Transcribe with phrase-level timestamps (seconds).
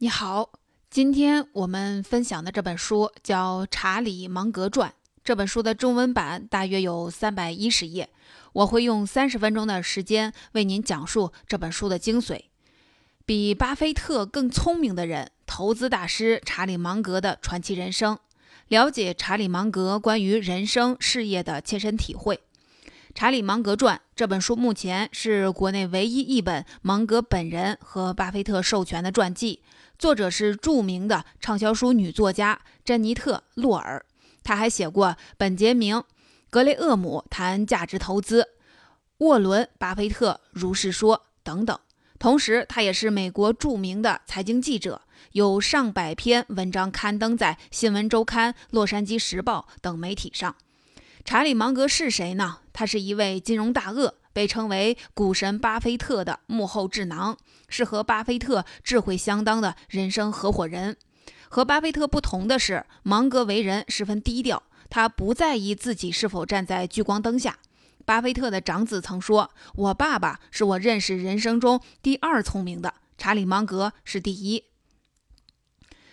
[0.00, 0.50] 你好，
[0.88, 4.90] 今天我们分享的这本书叫《查理芒格传》。
[5.24, 8.08] 这本书的中文版大约有三百一十页，
[8.52, 12.42] 我会用三十分钟的时间为您讲述这本书的精髓。
[13.26, 18.16] 比巴菲特更聪明的人，投资大师查理芒格的传奇人生，
[18.68, 22.36] 了解查理芒格关于人生事业的切身体会。
[23.16, 29.60] 《查理芒格传》这本书目前是国内唯一一本芒格本人和巴菲特授权的传记。
[29.98, 34.06] 作者是著名的畅销书女作家珍妮特·洛尔，
[34.44, 35.96] 她还写过《本杰明·
[36.50, 38.42] 格雷厄姆谈价值投资》
[39.18, 41.76] 《沃伦·巴菲特如是说》等等。
[42.20, 50.54] 同时，他也是美国著名的财经记者，有上百篇文章刊登在《新闻周刊》《洛杉矶时报》等媒体上。
[51.24, 52.58] 查理·芒格是谁呢？
[52.72, 54.14] 他是一位金融大鳄。
[54.32, 57.36] 被称为股神巴菲特的幕后智囊，
[57.68, 60.96] 是和巴菲特智慧相当的人生合伙人。
[61.48, 67.58] 和巴菲特不同的是，芒格为人十分低调，他不在意自己是否站在聚光灯下。
[68.04, 74.64] 巴菲特的长子曾说：“我爸爸是我认识人生中第二聪明的，查理芒格是第一。”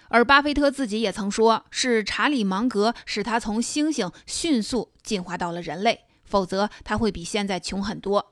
[0.09, 8.31] 而巴菲特自己也曾说：“是查理芒格使他从猩猩迅速进化到了人类。”否则他会比现在穷很多。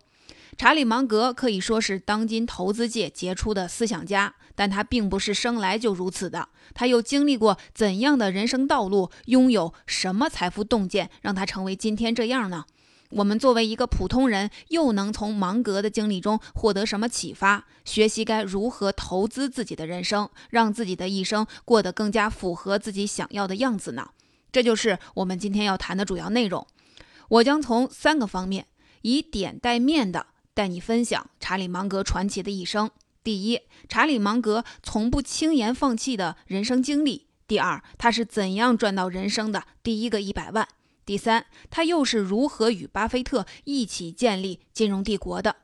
[0.55, 6.49] 查理芒格可以说是当今投资界杰出的思想家，但他并不是生来就如此的。
[6.75, 9.09] 他又经历过怎样的人生道路？
[9.25, 12.65] 拥有什么财富洞见，让他成为今天这样呢？
[13.09, 17.65] 我们作为一个普通人，又能从芒格的经历中获得什么启发？
[17.83, 24.09] 学习该如何投资自己的人生，让自己的一生过得更加符合自己想要的样子呢？
[24.51, 26.65] 这就是我们今天要谈的主要内容。
[27.33, 28.67] 我将从三个方面，
[29.01, 32.91] 以点带面的带你分享查理芒格传奇的一生。
[33.23, 40.67] 第一，查理芒格从不轻言放弃的人生经历；第二，他是怎样赚到人生的第一个一百万；
[41.05, 45.55] 第三，他又是如何与巴菲特一起建立金融帝国的。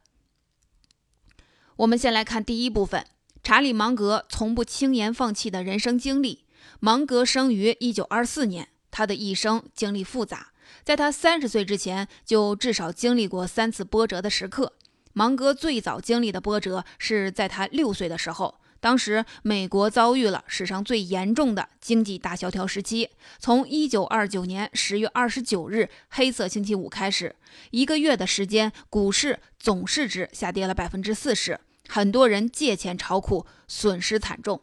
[1.76, 3.06] 我们先来看第一部分：
[3.44, 6.46] 查理芒格从不轻言放弃的人生经历。
[6.80, 10.49] 芒格生于一九二四年，他的一生经历复杂。
[10.90, 14.74] 在他三十岁之前，就至少经历过三次波折的时刻。
[15.14, 23.12] 芒格最早经历的波折是在他六岁的时候，当时美国遭遇了史上最严重的经济大萧条时期。
[23.38, 27.36] 从一九二九年十月二十九日黑色星期五开始，
[27.70, 34.60] 一个月的时间，股市总市值下跌了百分之四十，很多人借钱炒股，损失惨重。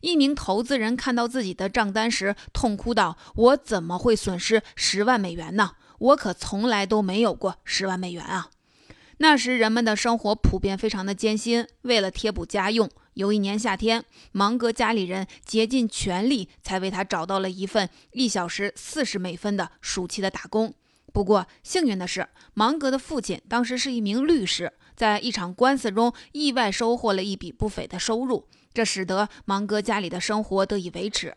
[0.00, 5.72] 一名投资人看到自己的账单时，痛哭道：“我怎么会损失十万美元呢？
[5.98, 8.50] 我可从来都没有过十万美元啊！”
[9.20, 20.72] 那时人们的生活普遍非常的艰辛，为了贴补家用，有一年夏天，芒格家里人竭尽全力才为他找到了一份一小时四十美分的暑期的打工。
[21.12, 28.46] 不过幸运的是，芒格的父亲当时是一名律师，在一场官司中意外收获了一笔不菲的收入。
[28.78, 31.34] 这使得芒格家里的生活得以维持。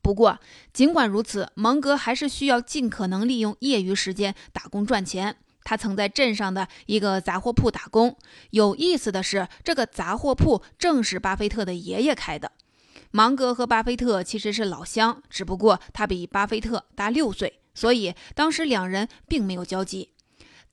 [0.00, 0.38] 不过，
[0.72, 5.38] 尽管如此，芒格还是需要尽可能利用业余时间打工赚钱。
[5.64, 8.16] 他曾在镇上的一个杂货铺打工。
[8.50, 12.52] 有意思的是，这个杂货铺正是巴菲特的爷爷开的。
[13.10, 20.10] 芒格和巴菲特其实是老乡，只不过他比巴菲特大六岁，所以当时两人并没有交集。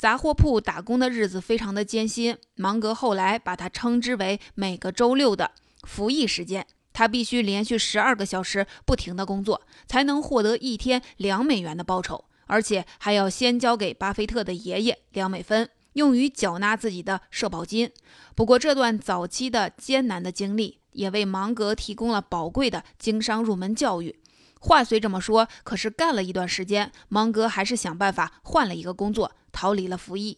[0.02, 5.52] 杂货铺打工的日子非常的艰辛，芒格后来把它称之为每个周六的
[5.84, 6.66] 服役时间。
[6.92, 17.92] 他必须连续十二个小时不停的工作，才能获得一天两美元的报酬，而且还要先交给巴菲特的爷爷两美分，用于缴纳自己的社保金。
[18.34, 24.20] 不过，这段早期的艰难的经历也为芒格提供了宝贵的经商入门教育。
[24.64, 30.38] 话虽这么说，可是干了一段时间，芒格还是想办法换了一个工作，逃离了服役。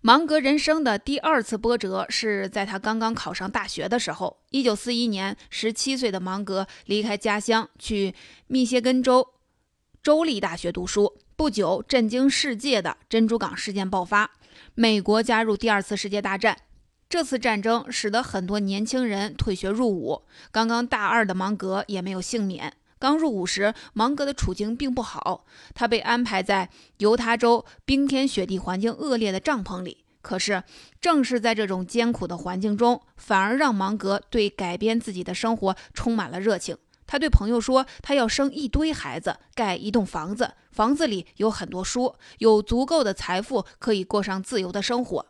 [0.00, 4.42] 芒格人生的第二次波折是在他刚刚考上大学的时候。
[4.50, 8.14] 一九四一年，十七岁的芒格离开家乡，去
[8.48, 9.26] 密歇根州
[10.02, 11.16] 州立大学读书。
[11.36, 14.32] 不久，震惊世界的珍珠港事件爆发，
[14.74, 16.58] 美国加入第二次世界大战。
[17.14, 22.72] 这次战争使得很多年轻人退学入伍，刚刚大二的芒格也没有幸免。
[22.98, 25.46] 刚入伍时，芒格的处境并不好，
[25.76, 26.68] 他被安排在
[26.98, 29.98] 犹他州冰天雪地、环境恶劣的帐篷里。
[30.22, 30.64] 可是，
[31.00, 36.76] 正是在这种艰苦的环境中，反而让芒格对改变自己的生活充满了热情。
[37.06, 45.26] 他对朋友说：“他要生一堆孩子，盖一栋房子，房子里有很多书，有足够的财富，可以过上自由的生活。”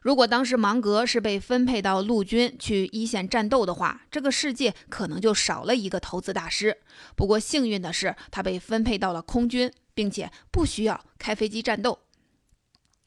[0.00, 6.78] 如果当时芒格是被分配到陆军去一线战斗的话，这个世界可能就少了一个投资大师。
[7.16, 11.98] 不过幸运的是，他被分配到了空军，并且不需要开飞机战斗，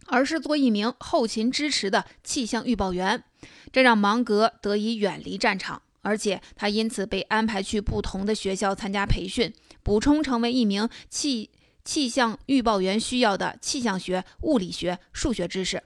[0.08, 3.24] 而是做一名后勤支持的气象预报员，
[3.72, 11.50] 这让芒格得以远离战场，而且他因此被安排去不同的学校参加培训，补充成为一名气
[11.86, 15.82] 气象预报员需要的气象学、物理学、数学知识。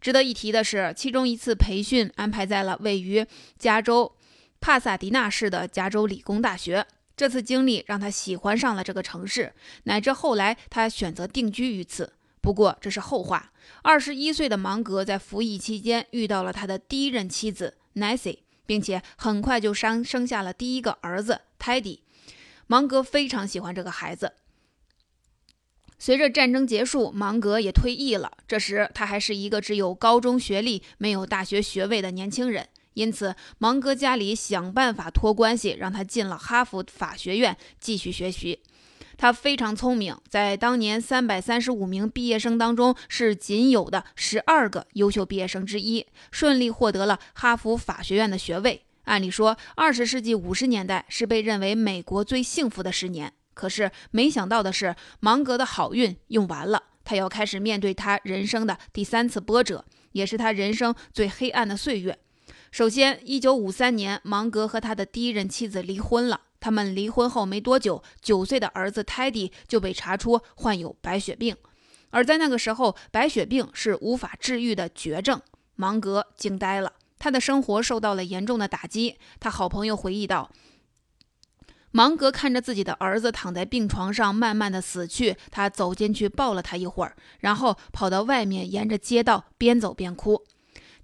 [0.00, 3.26] 值得一提的是，其中一次培训安排在了位于
[3.58, 4.16] 加州
[4.60, 6.86] 帕萨迪纳市的加州理工大学。
[7.16, 9.52] 这次经历让他喜欢上了这个城市，
[9.84, 12.14] 乃至后来他选择定居于此。
[12.40, 13.52] 不过这是后话。
[13.82, 22.02] 二十一岁的芒格在服役期间遇到了他的第一任妻子 Nancy，并且很快就生生下了第一个儿子泰迪。
[22.66, 24.32] 芒格非常喜欢这个孩子。
[26.00, 28.32] 随着战争结束，芒格也退役了。
[28.48, 32.66] 这时，他还是一个只有高中学历、没有大学学位的年轻人。
[32.94, 38.60] 因此，芒格家里想办法托关系，让他进了哈佛法学院继续学习。
[39.18, 48.82] 他非常聪明，在当年三百三十五名毕业生当中，是仅有的十二个优秀毕业生之一，顺利获得了哈佛法学院的学位。
[49.04, 53.34] 按理说，二十世纪五十年代是被认为美国最幸福的十年。
[53.54, 62.18] 可是没想到的是，芒格的好运用完了，他要开始面对他人生的第三次波折，也是他人生最黑暗的岁月。
[62.70, 66.42] 首先，一九五三年，芒格和他的第一任妻子离婚了。
[66.60, 71.56] 他们离婚后没多久，九岁的儿子泰迪就被查出患有白血病，
[72.10, 75.40] 而在那个时候，白血病是无法治愈的绝症。
[75.76, 79.16] 芒格惊呆了，他的生活受到了严重的打击。
[79.40, 80.50] 他好朋友回忆道。
[81.92, 85.36] 芒格看着自己的儿子躺在病床上，慢慢的死去。
[85.50, 90.44] 他走进去抱了他一会儿，然后跑到外面，沿着街道边走边哭。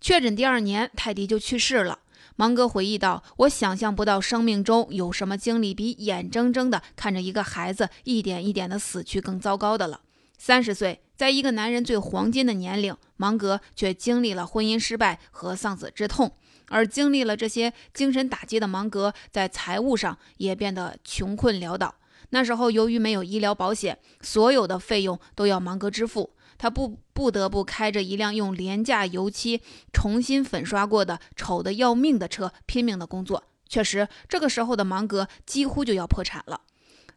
[0.00, 1.98] 确诊第二年，泰迪就去世了。
[2.36, 10.02] 芒格回忆道：“我想象不到生命中有什么经历比眼睁睁的看着一个孩子一点一点的死去更糟糕的了。”
[10.38, 16.36] 三十岁，在一个男人最黄金的年龄，芒格却经历了婚姻失败和丧子之痛。
[16.68, 21.94] 而经历了这些精神打击的芒格，在财务上也变得穷困潦倒。
[22.30, 26.34] 那时候，由于没有医疗保险，所有的费用都要芒格支付。
[26.58, 29.60] 他不不得不开着一辆用廉价油漆
[29.92, 33.44] 重新粉刷过的丑得要命的车，拼命的工作。
[33.68, 36.62] 确实，这个时候的芒格几乎就要破产了。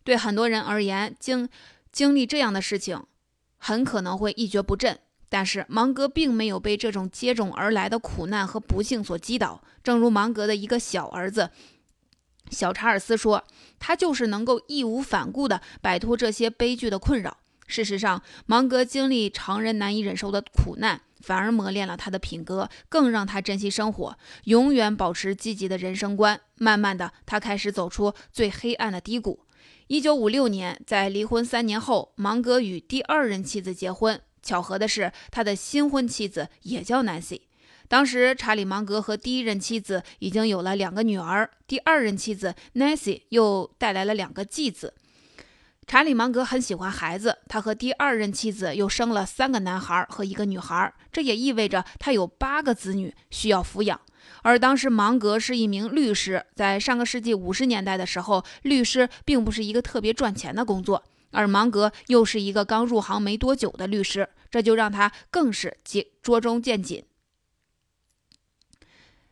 [0.04, 1.48] 对很多人而言，经
[1.92, 3.04] 经历这样的事情，
[3.58, 5.00] 很可能会一蹶不振。
[5.30, 9.62] 但是芒格并没有被这种接踵而来的苦难和不幸所击倒。
[9.84, 11.52] 正如芒格的一个小儿子
[12.50, 13.44] 小查尔斯说
[13.80, 17.38] ：“他就是能够义无反顾地摆脱这些悲剧的困扰。”
[17.68, 26.42] 事实上，芒格经历常人难以忍受的苦难，反而磨练了他的品格，更让他珍惜生活，永远保持积极的人生观。
[26.56, 29.46] 慢慢的，他开始走出最黑暗的低谷。
[29.86, 34.20] 一九五六年，在离婚三年后，芒格与第二任妻子结婚。
[34.50, 37.42] 巧合的是，他的新婚妻子也叫 Nancy。
[37.88, 44.96] 当时，查理·芒格和第一任妻子已经有了两个女儿，第二任妻子 Nancy 又带来了两个继子。
[45.86, 54.02] 查理·芒格很喜欢孩子，他和第二任妻子又生了三个男孩和一个女孩，这也意味着他有八个子女需要抚养。
[54.42, 61.04] 而当时，芒格是一名律师，在上个世纪五十年代的时候，律师并不是一个特别赚钱的工作。
[61.32, 65.78] 而芒格又是一个刚入行没多久的律师，这就让他更是
[66.22, 67.04] 捉中见紧。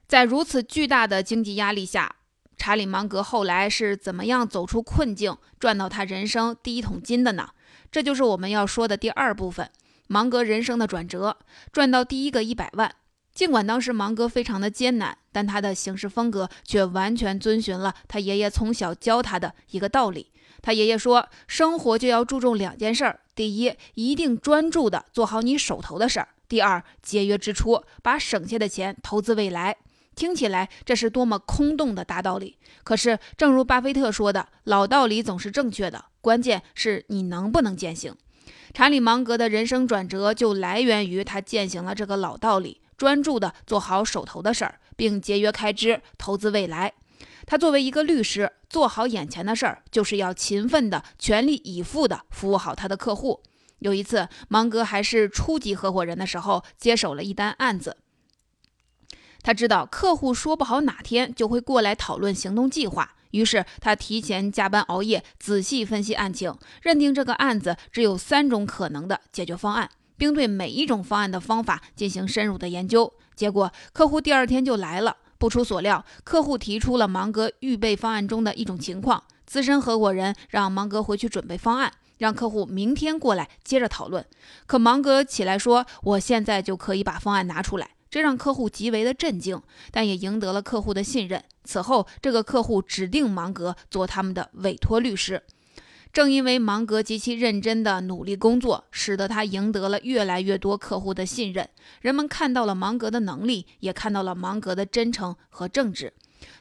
[0.08, 2.16] 在如此巨大的经济压力下，
[2.56, 7.50] 查理·芒格后来是怎么样走出困境，赚到他人生第一桶金的呢？
[7.92, 9.70] 这就是我们要说的第二部分：
[10.08, 11.38] 芒格人生的转折，
[11.72, 12.96] 赚到第一个一百万。
[13.34, 20.32] 尽管当时芒格非常的艰难，但他的行事风格却完全遵循了他爷爷从小教他的一个道理。
[20.62, 29.78] 他爷爷说：“生活就要注重两件事儿，第一，一定专注的做好你手头的事儿；第二，节约支出，把省下的钱投资未来。”
[30.16, 32.58] 听起来这是多么空洞的大道理。
[32.84, 38.16] 可是，正如巴菲特说的：“老道理总是正确的，关键是你能不能践行。”
[38.74, 46.94] 查理·芒格的人生转折就来源于他践行了这个老道理，专注的做好手头的事儿，并节约开支，投资未来。
[47.48, 53.42] 他作为一个律师，做好眼前的事儿，就是要勤奋的、全力以赴的服务好他的客户。
[53.80, 57.96] 有一次，芒格还是初级合伙人的时候，接手了一单案子。
[59.42, 73.13] 他知道客户说不好哪天就会过来讨论行动计划，于是他提前加班熬夜，仔细分析案情，认定这个案子只有三种可能的解决方案：并对每一种方案的方法进行深入的研究。
[73.38, 75.16] 结果，客户第二天就来了。
[75.38, 79.24] 不出所料，客户提出了芒格预备方案中的一种情况。
[79.46, 84.25] 资深合伙人让芒格回去准备方案，让客户明天过来接着讨论。
[84.65, 91.44] 可芒格起来说：“我现在就可以把方案拿出来。”这让客户极为的震惊，但也赢得了客户的信任。
[91.65, 95.44] 此后，这个客户指定芒格做他们的委托律师。
[96.18, 101.70] 正因为芒格极其认真的努力工作，使得他赢得了越来越多客户的信任。
[102.02, 106.12] 人们看到了芒格的能力，也看到了芒格的真诚和正直，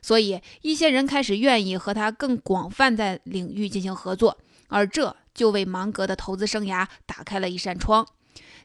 [0.03, 4.37] 所以一些人开始愿意和他更广泛在领域进行合作，
[4.69, 8.07] 而这就为芒格的投资生涯打开了一扇窗。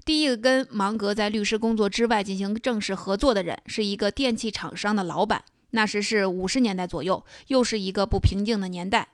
[0.03, 5.41] 第一个跟芒格在律师工作之外进行正式合作的人，是一个电器厂商的老板。
[5.69, 9.07] 那时是五十年代左右，又是一个不平静的年代。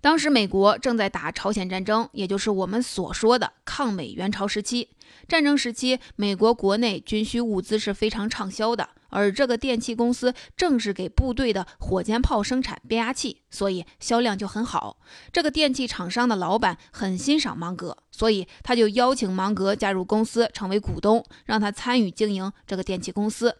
[0.00, 4.88] 当时美国正在打朝鲜战争，也就是我们所说的抗美援朝时期。
[5.28, 14.96] 战争时期，美国国内军需物资是非常畅销的，而这个电器公司正是给部队的火箭炮生产变压器，所以销量就很好。
[15.32, 23.56] 这个电器厂商的老板很欣赏芒格，所以他就邀请芒格加入公司，成为股东，让他参与经营这个电器公司。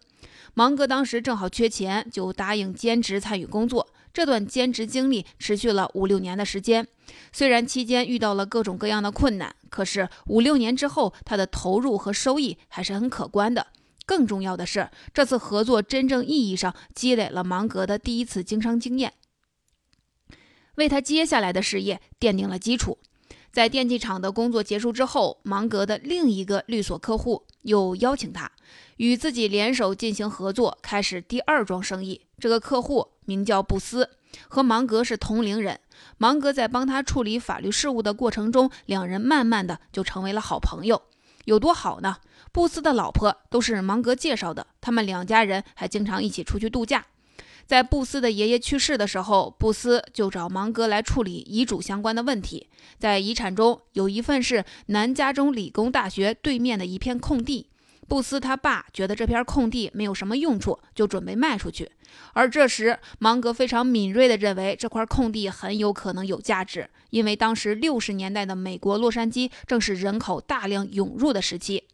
[0.55, 3.87] 芒格当时正好缺钱，就答应兼职参与工作。
[4.13, 6.87] 这段兼职经历持续了五六年的时间，
[7.33, 13.69] 虽然期间遇到了各种各样的困难，可是五六年之后，他的投入和收益还是很可观的。
[14.07, 19.13] 更重要的是，这次合作真正意义上积累了芒格的第一次经商经验，
[20.75, 22.99] 为他接下来的事业奠定了基础。
[23.53, 28.51] 在电器厂的工作结束之后，芒格的另一个律所客户又邀请他
[28.97, 32.21] 与自己联手进行合作，开始第二桩生意。
[32.39, 34.11] 这个客户名叫布斯，
[34.49, 35.79] 和芒格是同龄人。
[36.19, 41.01] 芒格在帮他处理法律事务的过程中，两人慢慢的就成为了好朋友。
[41.45, 42.17] 有多好呢？
[42.51, 47.07] 布斯的老婆都是芒格介绍的，他们两家人还经常一起出去度假。
[47.67, 52.69] 在布斯的爷爷去世的时候，布斯就找芒格来处理遗嘱相关的问题。
[52.99, 57.69] 在遗产中有一份是南加州理工大学对面的一片空地，
[58.11, 61.89] 布斯他爸觉得这片空地没有什么用处，就准备卖出去。
[62.33, 71.85] 而这时，芒格非常敏锐地认为这块空地很有可能有价值，因为当时六十年代的美国洛杉矶正是人口大量涌入的时期。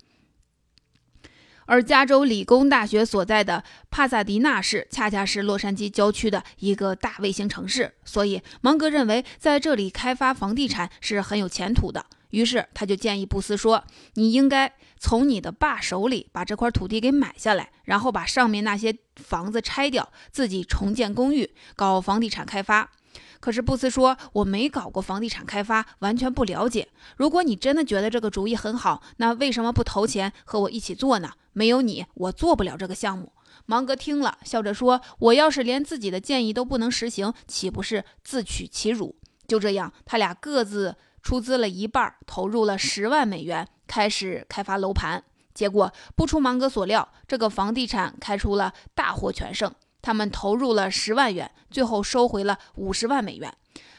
[1.67, 12.07] 而加州理工大学所在的帕萨迪纳市，恰恰是洛杉矶郊区的一个大卫星城市，所以芒格认为在这里开发房地产是很有前途的。
[12.31, 14.75] 于是他就建议布斯说：“你应该
[15.07, 22.91] 从你的爸手里把这块土地给买下来，然后把上面那些房子拆掉，自己重建公寓，搞房地产开发。”
[23.39, 26.89] 可是布斯说：“我没搞过房地产开发，完全不了解。
[27.17, 31.31] 如果你真的觉得这个主意很好，那为什么不投钱和我一起做呢？
[31.53, 33.33] 没有你，我做不了这个项目。”
[33.67, 39.15] 芒格听了，笑着说：“我要是连自己的建议都不能实行，岂不是自取其辱？”
[39.47, 45.23] 就这样，他俩各自出资了一半，投入了十万美元，开始开发楼盘。
[45.55, 49.73] 结果不出芒格所料，这个房地产开出了大获全胜。
[50.03, 53.53] 他们投入了十万元，最后收回了五十万美元。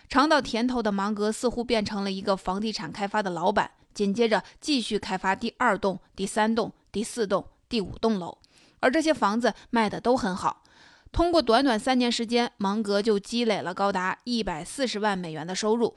[0.07, 8.37] 尝到甜头的芒格似乎变成了一个房地产开发的老板，紧接着继续开发第二栋、第三栋、第四栋、第五栋楼，
[8.79, 10.63] 而这些房子卖的都很好。
[11.11, 15.95] 通过短短三年时间，芒格就积累了高达一百四十万美元的收入。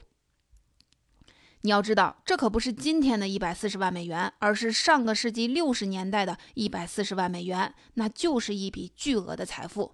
[1.63, 9.93] 你要知道，这可不是今天的一百四十万美元，而是上个世纪六十年代的一百四十万美元，那就是一笔巨额的财富。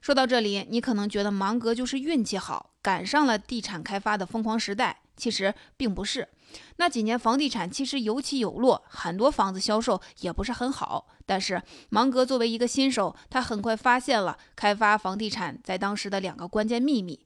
[0.00, 5.00] 说到这里，你可能觉得芒格就是运气好，赶上了地产开发的疯狂时代。
[5.16, 6.28] 其实并不是，
[6.76, 11.08] 那几年房地产其实有起有落，很多房子销售也不是很好。
[11.26, 17.18] 但是芒格作为一个新手，他很快发现了开发房地产在当时的两个关键秘密。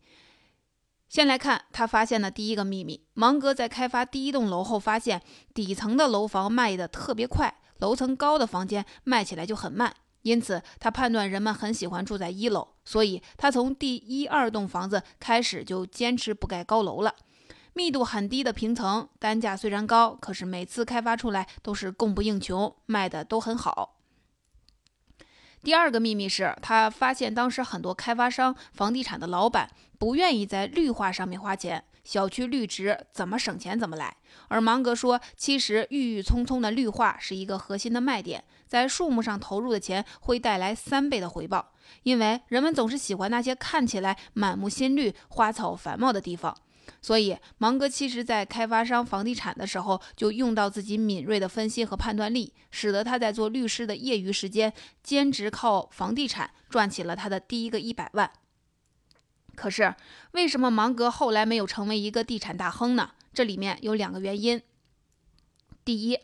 [1.13, 5.21] 先来看他发现的第一个秘密：芒格在开发第一栋楼后，发现
[5.53, 9.95] 底层的楼房卖得特别快，楼层高的房间卖起来就很慢。
[10.23, 17.15] 因此，他判断人们很喜欢住在一楼，所以他从第一二栋房子开始就坚持不盖高楼了。
[17.75, 23.99] 密度很低的平层，单价虽然高，可是每次开发出来都是供不应求，卖的都很好。
[25.63, 34.17] 第二个秘密是他发现，当时很多开发商、房地产的老板不愿意在绿化上面花钱，小区绿植怎么省钱怎么来。
[34.49, 46.57] 而芒格说，其实郁郁葱葱的绿化是一个核心的卖点，在树木上投入的钱会带来三倍的回报，因为人们总是喜欢那些看起来满目新绿、花草繁茂的地方。
[47.01, 54.73] 所以，芒格其实在开发商房地产的时候，就用到自己敏锐的分析和判断力，使得他在做律师的业余时间
[55.03, 58.31] 兼职靠房地产赚起了他的第一个一百万。
[59.55, 59.95] 可是，
[60.33, 63.13] 为什么芒格后来没有成为一个地产大亨呢？
[63.35, 64.63] 这里面有两个原因。
[65.85, 66.19] 第一，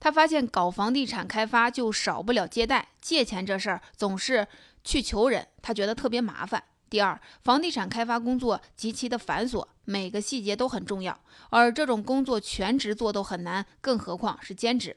[0.00, 4.48] 他发现搞房地产开发就少不了借贷，借钱这事儿总是
[4.82, 6.64] 去求人，他觉得特别麻烦。
[6.92, 11.18] 第二，房地产开发工作极其的繁琐，每个细节都很重要，
[11.48, 14.94] 而这种工作全职做都很难，更何况是兼职。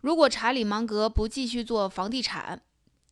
[0.00, 2.60] 如果查理芒格不继续做房地产，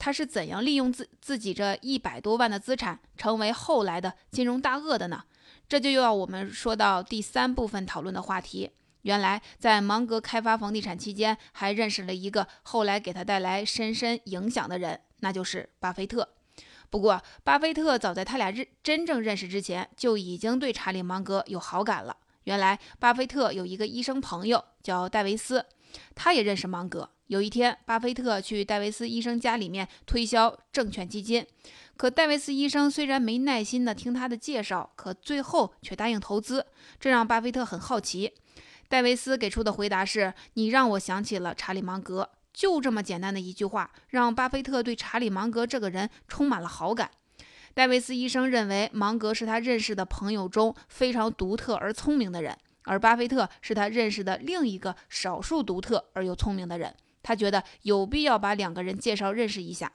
[0.00, 5.22] 他是怎样利用自自己这一百多万的资产，成为后来的金融大鳄的呢？
[5.68, 8.72] 这就又要我们说到第三部分讨论的话题。
[9.02, 16.30] 原来，在芒格开发房地产期间，还认识了一个后来给他带来深深影响的人，那就是巴菲特。
[16.90, 22.16] 不过，巴菲特早在他俩认真正认识之前，就已经对查理芒格有好感了。
[22.44, 25.66] 原来，巴菲特有一个医生朋友叫戴维斯，
[26.14, 27.10] 他也认识芒格。
[27.26, 31.44] 有一天，巴菲特去戴维斯医生家里面推销证券基金，
[31.96, 36.64] 可戴维斯医生虽然没耐心的听他的介绍，可最后却答应投资，
[37.00, 38.32] 这让巴菲特很好奇。
[38.88, 47.10] 戴维斯给出的回答是：“你让我想起了查理芒格。”就这么简单的一句话，让巴菲特对查理芒格这个人充满了好感。
[47.74, 56.96] 戴维斯医生认为芒格是他认识的朋友中非常独特而聪明的人，而巴菲特是他认识的另一个少数独特而又聪明的人。
[57.22, 59.92] 他觉得有必要把两个人介绍认识一下，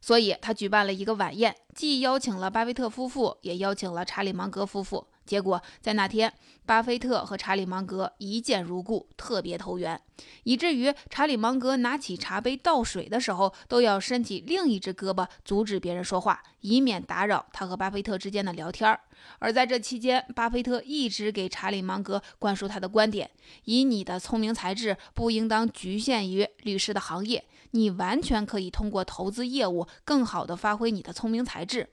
[0.00, 5.06] 所以他举办了一个晚宴，既邀请了巴菲特夫妇，也邀请了查理芒格夫妇。
[5.26, 6.32] 结果在那天，
[6.66, 10.00] 巴菲特和查理芒格一见如故，特别投缘，
[10.44, 18.98] 以至于查理芒格拿起茶杯倒水的时候，都要伸起另一只胳膊阻止别人说话，以免打扰他和巴菲特之间的聊天
[19.38, 23.30] 而在这期间，巴菲特一直给查理芒格灌输他的观点：
[23.64, 31.88] 以你的聪明才智，不应当局限于律师的行业，你完全可以通过投资业务更好地发挥你的聪明才智。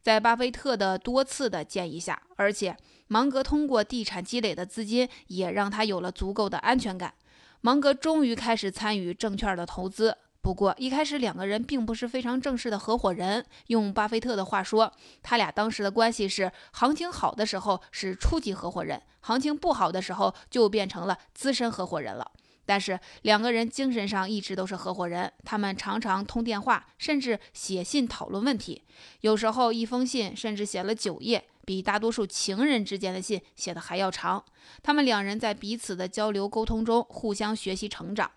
[0.00, 2.76] 在巴菲特的多次的建议下，而且
[3.08, 7.14] 芒格通过地产积累的资金也让他有了足够的安全感。
[7.60, 10.16] 芒格终于开始参与证券的投资。
[10.42, 13.44] 不过一开始两个人并不是非常正式的合伙人。
[13.66, 14.90] 用巴菲特的话说，
[15.22, 22.32] 他俩当时的关系是：行情好的时候是初级合伙人，行情不好的时候就变成了资深合伙人了。
[22.70, 28.84] 但是两个人精神上一直都是合伙人，他们常常通电话，甚至写信讨论问题。
[29.22, 34.44] 有时候一封信甚至写了九页，比大多数情人之间的信写的还要长。
[34.84, 38.30] 他们两人在彼此的交流沟通中互相学习成长。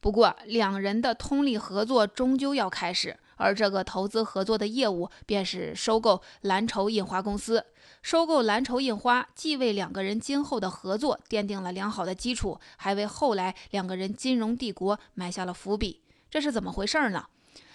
[0.00, 3.20] 不过，两人的通力合作终究要开始。
[3.38, 7.64] 而这个投资合作的业务便是收购蓝筹印花公司。
[8.02, 16.02] 收购蓝筹印花，既为两个人今后的合作奠定了良好的基础，还为后来两个人金融帝国埋下了伏笔。
[16.30, 17.24] 这是怎么回事呢？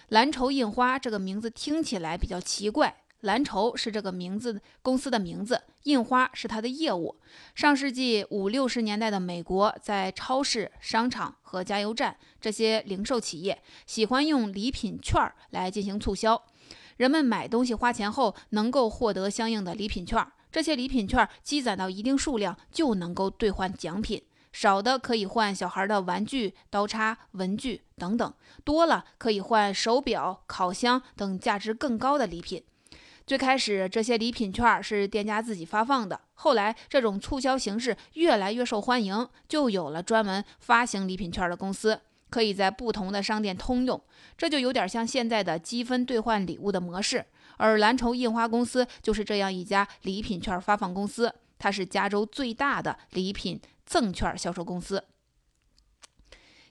[0.09, 3.02] 蓝筹印花这个名字听起来比较奇怪。
[3.23, 7.15] 蓝筹是这个名字公司的名字，印花是它的业务。
[7.55, 16.41] 上世纪五六十年代的美国，在超市、商场和加油站这些零售企业喜欢用礼品券来进行促销。
[16.97, 20.25] 人们买东西花钱后，能够获得相应的礼品券。
[20.51, 24.21] 这些礼品券积攒到一定数量，就能够兑换奖品。
[24.51, 28.33] 少的可以换小孩的玩具、刀叉、文具等等；
[28.65, 32.61] 多了可以换手表、烤箱等价值更高的礼品。
[33.25, 36.19] 最开始，这些礼品券是店家自己发放的。
[36.33, 44.01] 后来，这种促销形式越来越受欢迎，就有了专门发行礼品券的公司，可以在不同的商店通用。
[44.37, 47.25] 这就有点像现在的积分兑换礼物的模式。
[47.55, 55.01] 而蓝筹印花公司就是这样一家礼品券发放公司，它是加州最大的礼品赠券销售公司。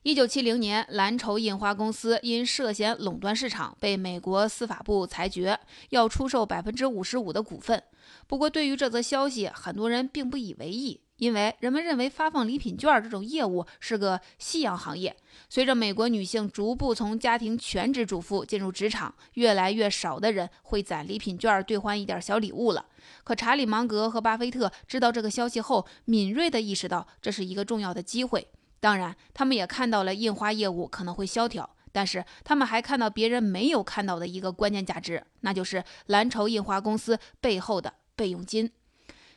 [0.03, 5.57] 一九七零年，蓝筹印花公司因涉嫌垄断市场，被美国司法部裁决
[5.91, 7.81] 要出售百分之五十五的股份。
[8.27, 15.17] 不过，对于这则消息，很多人并不以为意，因为人们认为发放礼品券这种业务是个夕阳行业。
[15.49, 22.87] 随着美国女性逐步从家庭全职主妇进入职场，越来越少的人会攒礼品券兑换一点小礼物了。
[23.23, 28.49] 可查理芒格和巴菲特知道这个消息后，敏锐地意识到这是一个重要的机会。
[28.83, 38.69] 当然，他们也看到了印花业务可能会萧条，但是他们还看到别人没有看到的一个关键价值，那就是蓝筹印花公司背后的备用金。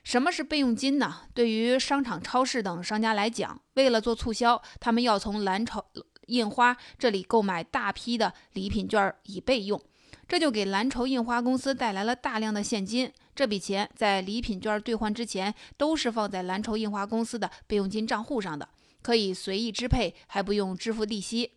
[0.03, 1.21] 什么是备用金呢？
[1.35, 5.85] 对于商场、超市等商家来讲，为了做促销，他们要从蓝筹
[6.25, 9.79] 印花这里购买大批的礼品券以备用。
[10.27, 13.13] 这就给蓝筹印花公司带来了大量的现金。
[13.35, 18.67] 这笔钱在礼品券兑换之前都是放在蓝筹印花公司的备用金账户上的，
[19.05, 21.51] 可以随意支配，还不用支付利息。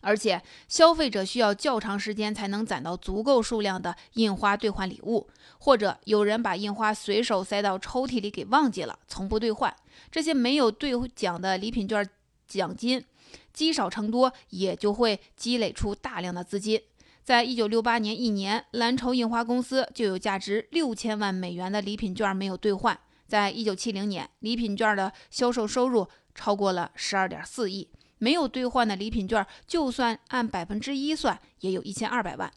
[0.00, 9.72] 而且消费者需要较长时间才能攒到足够数量的印花兑换礼物，或者有人把印花随手塞到抽屉里给忘记了，从不兑换。
[10.10, 12.04] 这些没有兑奖的礼品券
[12.48, 13.04] 奖金
[13.52, 16.82] 积少成多，也就会积累出大量的资金。
[17.22, 22.98] 在一九六八年一年，蓝筹印花公司就有价值六千万美元的礼品券没有兑换。
[23.26, 27.88] 在一九七零年，礼品券的销售收入超过了十二点四亿。
[28.18, 32.50] 没有兑换的礼品券，就算按百分之一算，也有一千二百万。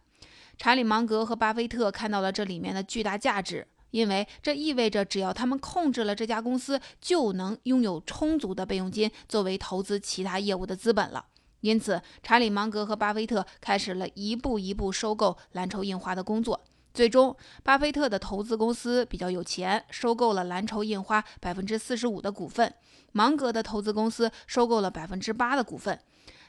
[0.58, 11.26] 查理芒格和巴菲特看到了这里面的巨大价值，因为这意味着只要他们控制了这家公司，就能拥有充足的备用金作为投资其他业务的资本了。
[11.60, 16.62] 因此，查理芒格和巴菲特开始了一步一步收购蓝筹印花的工作。
[16.94, 22.70] 最终，巴菲特的投资公司比较有钱，收购了蓝筹印花百分之四十五的股份；
[23.12, 26.00] 芒格的投资公司收购了百分之八的股份。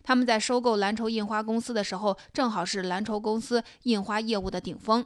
[0.03, 5.05] 他们在收购蓝筹印花公司的时候，正好是蓝筹公司印花业务的顶峰。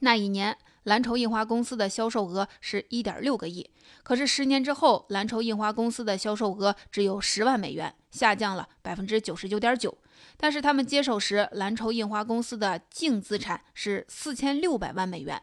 [0.00, 0.56] 那一年。
[0.86, 3.68] 蓝筹印花公司的销售额是一点六个亿，
[4.04, 9.98] 可是十年之后，蓝筹印花公司的销售额只有十万美元，下降了百分之九十九点九。
[10.36, 15.40] 但是他们接手时，蓝筹印花公司的净资产是四千六百万美元。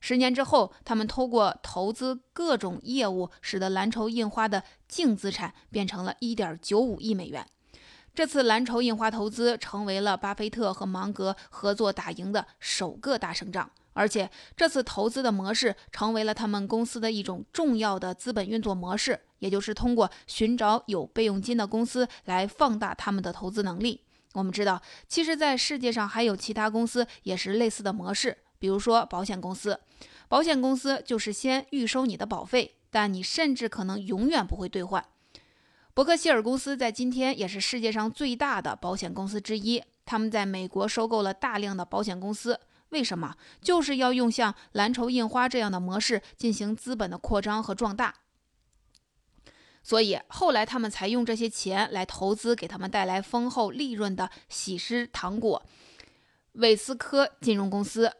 [0.00, 7.46] 十年之后，他们通过投资各种业务，使得蓝筹印花的净资产变成了一点九五亿美元。
[8.14, 13.70] 这次蓝筹印花投资成为了巴菲特和芒格合作打赢的首个大胜仗。
[13.96, 24.02] 而且这次投资的模式成为了他们公司的一种重要的资本运作模式，也就是通过寻找有备用金的公司来放大他们的投资能力。
[24.34, 29.80] 我们知道，其实，在世界上还有其他公司也是类似的模式，比如说保险公司。
[30.28, 35.04] 保险公司就是先预收你的保费，但你甚至可能永远不会兑换。
[35.92, 42.58] 伯克希尔公司在今天也是世界上最大的保险公司之一，他们在美国收购了大量的保险公司。
[42.88, 48.14] 为什么就是要用像蓝筹印花这样的模式进行资本的扩张和壮大？
[49.84, 55.62] 所以后来他们才用这些钱来投资给他们带来丰厚利润的喜诗糖果、
[56.52, 58.10] 韦斯科金融公司。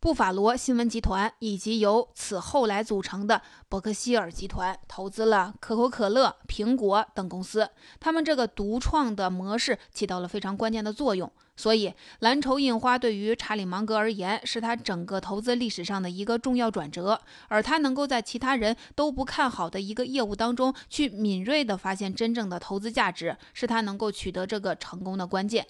[0.00, 7.68] 布法罗新闻集团以及由此后来组成的伯克希尔集团投资了可口可乐、苹果等公司，
[8.00, 11.30] 他们这个独创的模式起到了非常关键的作用。
[11.54, 17.20] 所以，蓝筹印花对于查理芒格而言，是他整个投资历史上的一个重要转折。
[17.48, 25.66] 而他能够在其他人都不看好的一个业务当中，去敏锐地发现真正的投资价值，是他能够取得这个成功的关键。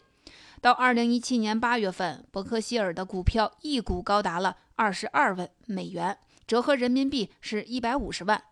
[0.61, 8.43] 到二零一七年八月份，伯克希尔的股票一股高达了二十二万美元，折合人民币是一百五十万。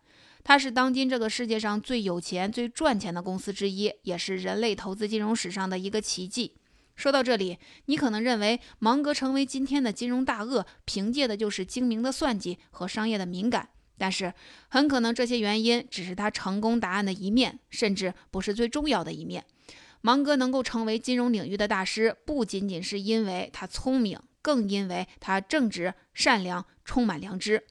[0.43, 6.55] 它是当今这个世界上最有钱、最赚钱的公司之一，也是人类投资金融史上的一个奇迹。
[6.95, 13.69] 说到这里，你可能认为芒格成为今天的金融大鳄，凭借的就是精明的算计和商业的敏感。
[13.99, 14.33] 但是，
[14.69, 19.45] 很可能这些原因只是他成功答案的一面，甚至不是最重要的一面。
[20.01, 27.65] 芒格能够成为金融领域的大师，不仅仅是因为他聪明，更因为他正直、善良、充满良知。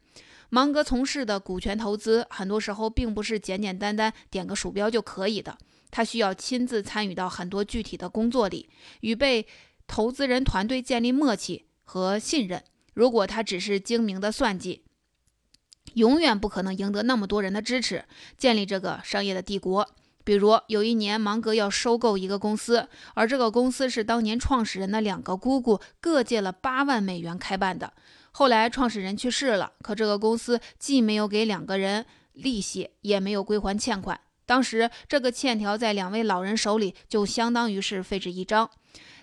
[0.51, 5.59] 芒格从事的股权投资，很多时候并不是简简单单点个鼠标就可以的，
[5.91, 9.47] 他需要亲自参与到很多具体的工作里，与被
[9.87, 12.65] 投资人团队建立默契和信任。
[12.95, 14.85] 如果他只是精明的算计，
[15.95, 18.05] 永远不可能赢得那么多人的支持，
[18.37, 19.97] 建立这个商业的帝国。
[20.29, 27.95] 比如有一年，芒格要收购一个公司，而这个公司是当年创始人的两个姑姑各借了八万美元开办的。
[28.33, 34.21] 后来创始人去世了，可这个公司既没有给两个人利息，也没有归还欠款。
[34.45, 38.69] 当时这个欠条在两位老人手里就相当于是废纸一张。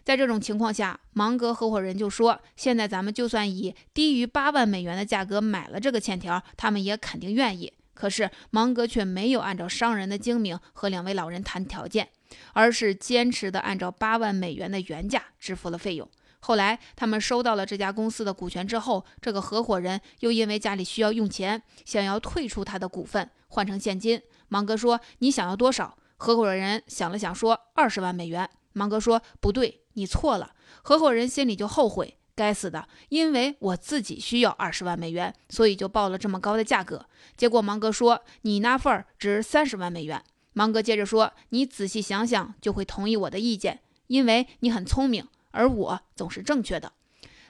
[0.04, 12.10] 在这种情况下，芒格合伙人就说：“现在咱们就算以低于八万美元的价格买了这个欠条，他们也肯定愿意。”可是芒格却没有按照商人的精明和两位老人谈条件，
[12.54, 16.08] 而是坚持的按照八万美元的原价支付了费用。
[16.42, 24.22] 后来他们收到了这家公司的股权之后，这个合伙人又因为家里需要用钱，想要退出他的股份换成现金。
[24.50, 30.52] 芒格说：“你想要多少？”合伙人想了想说：“二十万美元。”芒格说：“不对，你错了。”
[30.84, 32.20] 合伙人心里就后悔。
[32.36, 32.88] 该死的！
[33.10, 37.06] 因为我自己需要二十万美元，所以就报了这么高的价格。
[37.38, 40.22] 结果芒格说：“你那份儿值三十万美元。”
[40.54, 46.92] 芒格接着说：“你仔细想想，就会同意我的意见，因为你很聪明，而我总是正确的。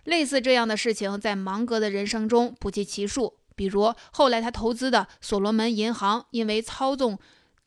[0.04, 3.38] 类似这样的事情在芒格的人生中不计其数。
[3.56, 7.18] 比如后来他投资的所罗门银行因为操纵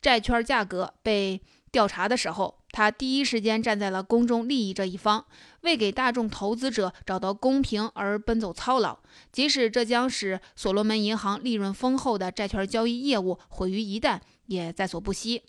[0.02, 1.40] 债券价格被
[1.72, 5.24] 调查的时候，他第一时间站在了公众利益这一方，
[5.62, 8.98] 为给大众投资者找到公平而奔走操劳，
[9.32, 15.42] 即使这将使所罗门银行利润丰厚的债券交易业务毁于一旦，也在所不惜。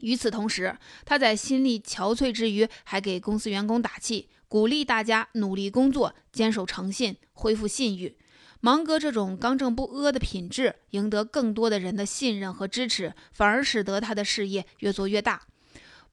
[0.00, 8.16] 与此同时，他在心力憔悴之余，还给公司员工打气，鼓励大家努力工作，坚守诚信，恢复信誉。
[8.60, 15.42] 芒格这种刚正不阿的品质，赢得更多的人的信任和支持，反而使得他的事业越做越大。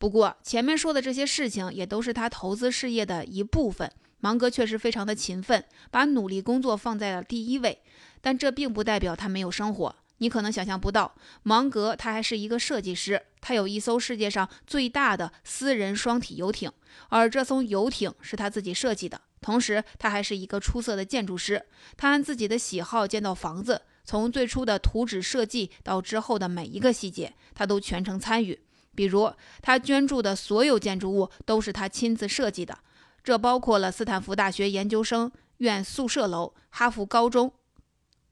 [0.05, 3.91] 不过，前面说的这些事情也都是他投资事业的一部分。
[4.19, 7.81] 芒格确实非常的勤奋，把努力工作放在了第一位，
[8.21, 9.95] 但这并不代表他没有生活。
[10.19, 16.71] 你可能想象不到，芒格他还是一个设计师，他有一艘世界上最大的私人双体游艇，
[17.09, 19.19] 而这艘游艇是他自己设计的。
[19.41, 21.65] 同时，他还是一个出色的建筑师，
[21.97, 28.59] 他按自己的喜好建造房子，从最初的图纸设计到之后的每一个细节，他都全程参与。
[28.95, 29.31] 比如，
[29.61, 32.79] 他捐助的所有建筑物都是他亲自设计的，
[33.23, 37.53] 这包括了斯坦福大学研究生院宿舍楼、哈佛高中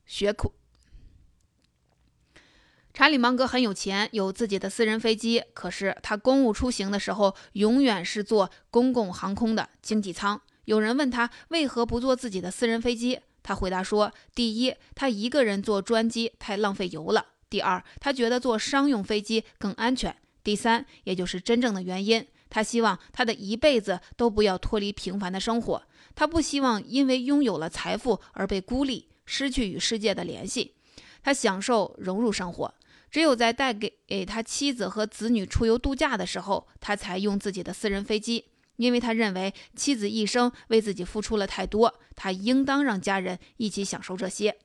[0.05, 0.53] 学库。
[2.93, 5.43] 查理·芒格很有钱，有自己的私人飞机。
[5.55, 10.39] 可是他公务出行的时候，永远是坐公共航空的经济舱。
[10.65, 25.83] 有人问他为何不坐自己的私人飞机，他回答说：第一，他一个人坐专机太浪费油了；第二，他觉得坐商用飞机更安全；第三，也就是真正的原因，他希望他的一辈子都不要脱离平凡的生活。
[26.15, 30.75] 他不希望因为拥有了财富而被孤立，失去与世界的联系。
[31.23, 32.73] 他享受融入生活。
[33.09, 38.45] 只有在带给给他妻子和子女出游度假的时候，他才用自己的私人飞机，
[38.77, 44.57] 因为他认为妻子一生为自己付出了太多，他应当让家人一起享受这些。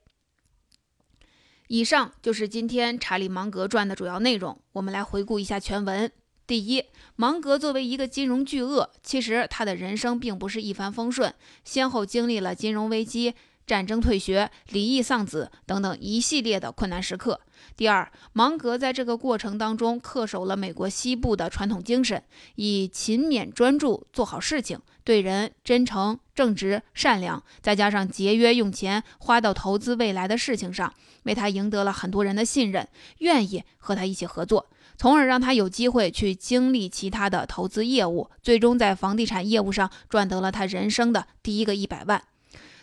[1.68, 4.58] 以上就是今天《查理芒格传》的主要内容。
[4.72, 6.10] 我们来回顾一下全文。
[6.46, 6.82] 第一，
[7.14, 13.34] 芒格作为一个金融巨鳄，其实他的人生并不是一帆风顺，先后经历了金融危机。
[13.68, 17.38] 战争、退学、离异、丧子等等一系列的困难时刻。
[17.76, 22.22] 第二，芒格在这个过程当中恪守了美国西部的传统精神，
[22.54, 42.22] 以勤勉专注做好事情，对人真诚、正直、善良，再加上节约用钱，花到投资未来的事情上，为他赢得了很多人的信任，愿意和他一起合作，从而让他有机会去经历其他的投资业务，最终在房地产业务上赚得了他人生的第一个一百万。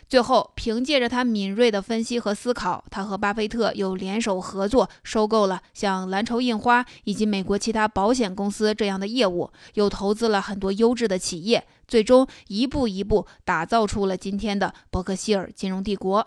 [0.08, 16.24] 最后，凭借着他敏锐的分析和思考，他和巴菲特又联手合作，收购了像蓝筹印花以及美国其他保险公司这样的业务，又投资了很多优质的企业，最终一步一步打造出了今天的伯克希尔金融帝国。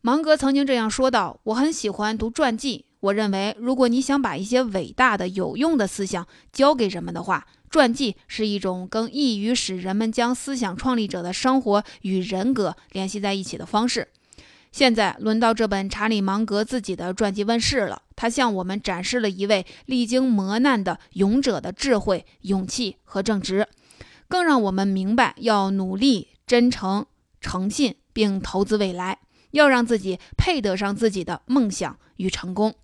[0.00, 14.08] 芒格曾经这样说道：“我很喜欢读传记，我认为，如果你想把一些伟大的、有用的思想教给人们的话。”传记是一种更易于使人们将思想创立者的生活与人格联系在一起的方式。
[14.72, 23.66] 现在轮到这本查理·芒格自己的传记问世了，他向我们展示了一位历经磨难的勇者的智慧、勇气和正直，
[24.28, 27.06] 更让我们明白要努力、真诚、
[27.40, 29.18] 诚信，并投资未来，
[29.52, 32.74] 要让自己配得上自己的梦想与成功。